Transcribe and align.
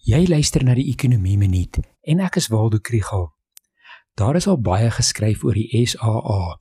Jy 0.00 0.22
luister 0.30 0.62
na 0.64 0.72
die 0.72 0.86
Ekonomie 0.88 1.36
Minuut 1.36 1.76
en 2.08 2.22
ek 2.24 2.38
is 2.40 2.46
Waldo 2.48 2.78
Krügel. 2.80 3.26
Daar 4.16 4.38
is 4.38 4.46
al 4.48 4.56
baie 4.56 4.88
geskryf 4.96 5.42
oor 5.44 5.52
die 5.52 5.82
SAA. 5.84 6.56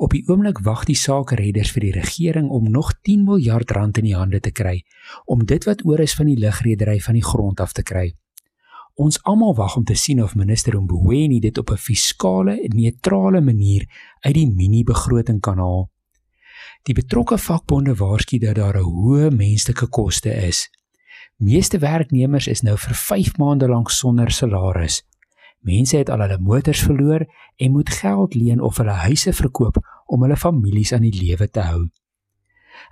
Op 0.00 0.16
die 0.16 0.22
oomblik 0.24 0.62
wag 0.64 0.86
die 0.88 0.96
sakeredders 0.96 1.74
vir 1.76 1.84
die 1.84 1.92
regering 1.98 2.48
om 2.48 2.70
nog 2.72 2.94
10 3.04 3.28
miljard 3.28 3.76
rand 3.76 4.00
in 4.00 4.08
die 4.08 4.16
hande 4.16 4.40
te 4.40 4.54
kry 4.56 4.78
om 5.28 5.44
dit 5.44 5.68
wat 5.68 5.84
oor 5.84 6.00
is 6.00 6.16
van 6.16 6.32
die 6.32 6.38
lugredery 6.40 6.96
van 7.04 7.20
die 7.20 7.26
grond 7.28 7.60
af 7.60 7.76
te 7.76 7.84
kry. 7.84 8.08
Ons 8.96 9.20
almal 9.28 9.52
wag 9.60 9.76
om 9.76 9.84
te 9.84 9.94
sien 9.94 10.24
of 10.24 10.32
minister 10.32 10.80
Mboweni 10.80 11.44
dit 11.44 11.58
op 11.60 11.76
'n 11.76 11.76
fiskale 11.76 12.56
neutrale 12.72 13.40
manier 13.40 13.84
uit 14.24 14.34
die 14.34 14.48
mini-begroting 14.48 15.40
kan 15.40 15.58
haal. 15.58 15.90
Die 16.88 16.94
betrokke 16.94 17.38
vakbonde 17.38 17.94
waarsku 17.94 18.38
dat 18.38 18.56
daar 18.56 18.80
'n 18.80 18.88
hoë 18.88 19.30
menslike 19.30 19.86
koste 19.88 20.32
is. 20.32 20.70
Meeste 21.36 21.78
werknemers 21.78 22.46
is 22.46 22.62
nou 22.62 22.76
vir 22.78 22.94
5 22.94 23.36
maande 23.38 23.68
lank 23.68 23.90
sonder 23.90 24.30
salaris. 24.30 25.02
Mense 25.60 25.96
het 25.96 26.10
al 26.10 26.20
hulle 26.24 26.38
motors 26.38 26.82
verloor 26.82 27.24
en 27.56 27.72
moet 27.72 27.90
geld 27.90 28.34
leen 28.34 28.60
of 28.60 28.76
hulle 28.76 28.94
huise 29.06 29.32
verkoop 29.32 29.78
om 30.06 30.22
hulle 30.22 30.36
families 30.36 30.92
aan 30.92 31.06
die 31.06 31.14
lewe 31.14 31.48
te 31.50 31.60
hou. 31.60 31.88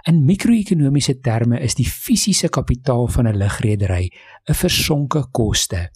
In 0.09 0.25
mikro-ekonomiese 0.25 1.19
terme 1.21 1.59
is 1.61 1.75
die 1.75 1.89
fisiese 1.89 2.49
kapitaal 2.49 3.09
van 3.09 3.27
'n 3.27 3.37
lugredery 3.37 4.11
'n 4.49 4.55
versonke 4.55 5.25
koste. 5.31 5.91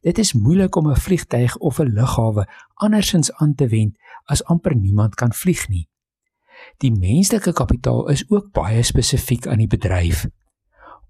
Dit 0.00 0.18
is 0.18 0.32
moeilik 0.32 0.76
om 0.76 0.90
'n 0.90 0.96
vliegtyg 0.96 1.56
of 1.56 1.78
'n 1.78 1.92
lughawe 1.92 2.46
andersins 2.74 3.32
aan 3.32 3.54
te 3.54 3.68
wend 3.68 3.98
as 4.24 4.44
amper 4.44 4.76
niemand 4.76 5.14
kan 5.14 5.32
vlieg 5.32 5.68
nie. 5.68 5.88
Die 6.78 6.92
menslike 6.92 7.52
kapitaal 7.52 8.08
is 8.08 8.24
ook 8.30 8.52
baie 8.52 8.82
spesifiek 8.82 9.46
aan 9.46 9.58
die 9.58 9.66
bedryf. 9.66 10.26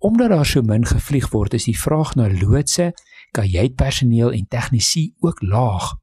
Omdat 0.04 0.28
daar 0.28 0.46
so 0.46 0.60
min 0.62 0.84
gevlieg 0.84 1.30
word, 1.32 1.54
is 1.54 1.64
die 1.64 1.78
vraag 1.80 2.10
na 2.14 2.26
loodse, 2.28 2.90
kajuitpersoneel 3.32 4.34
en 4.36 4.46
tegnisi 4.48 5.14
ook 5.24 5.40
laag. 5.42 5.94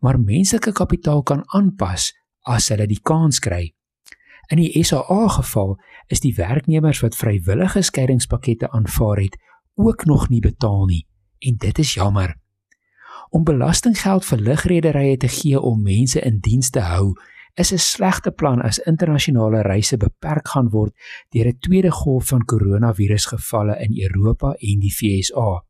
Maar 0.00 0.20
menslike 0.20 0.72
kapitaal 0.72 1.22
kan 1.22 1.42
aanpas 1.46 2.12
as 2.46 2.68
hulle 2.70 2.86
die 2.86 3.00
kans 3.02 3.42
kry. 3.42 3.72
In 4.46 4.62
die 4.62 4.84
SAA 4.84 5.26
geval 5.40 5.74
is 6.06 6.22
die 6.22 6.34
werknemers 6.38 7.02
wat 7.02 7.18
vrywillige 7.18 7.82
skeidingspakkette 7.82 8.70
aanvaar 8.70 9.24
het, 9.24 9.34
ook 9.74 10.04
nog 10.06 10.28
nie 10.28 10.40
betaal 10.40 10.86
nie 10.86 11.02
en 11.38 11.58
dit 11.58 11.78
is 11.78 11.94
jammer. 11.94 12.36
Om 13.30 13.44
belastinggeld 13.44 14.24
vir 14.24 14.38
lugrederye 14.38 15.16
te 15.16 15.28
gee 15.28 15.60
om 15.60 15.82
mense 15.82 16.22
in 16.22 16.38
diens 16.40 16.70
te 16.70 16.80
hou, 16.80 17.16
is 17.56 17.72
'n 17.72 17.78
slegte 17.78 18.30
plan 18.30 18.60
as 18.62 18.78
internasionale 18.78 19.62
reise 19.62 19.96
beperk 19.96 20.48
gaan 20.48 20.68
word 20.70 20.92
deur 21.30 21.46
'n 21.48 21.58
tweede 21.58 21.90
golf 21.90 22.26
van 22.28 22.44
koronavirusgevalle 22.44 23.78
in 23.78 23.92
Europa 24.02 24.54
en 24.58 24.78
die 24.80 24.94
VSA. 24.98 25.64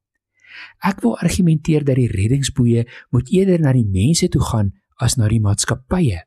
Ek 0.78 1.00
wil 1.00 1.18
argumenteer 1.18 1.84
dat 1.84 1.96
die 1.96 2.10
reddingsboeie 2.10 2.86
moet 3.10 3.30
eerder 3.30 3.60
na 3.60 3.72
die 3.72 3.86
mense 3.86 4.28
toe 4.28 4.42
gaan 4.42 4.72
as 4.96 5.16
na 5.16 5.28
die 5.28 5.40
maatskappye 5.40 6.24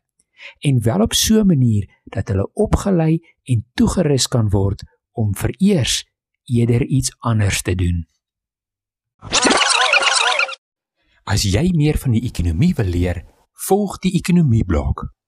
en 0.59 0.83
wel 0.83 1.01
op 1.01 1.13
so 1.13 1.39
'n 1.39 1.47
manier 1.47 1.89
dat 2.03 2.27
hulle 2.27 2.53
opgelei 2.53 3.19
en 3.43 3.65
toegerus 3.73 4.27
kan 4.27 4.49
word 4.49 4.83
om 5.11 5.35
vereers 5.35 6.05
eerder 6.43 6.85
iets 6.85 7.15
anders 7.19 7.61
te 7.61 7.75
doen. 7.75 8.07
As 11.23 11.43
jy 11.43 11.71
meer 11.75 11.97
van 11.97 12.11
die 12.11 12.23
ekonomie 12.25 12.73
wil 12.75 12.85
leer, 12.85 13.25
volg 13.67 13.99
die 13.99 14.13
ekonomie 14.17 14.63
blok. 14.65 15.18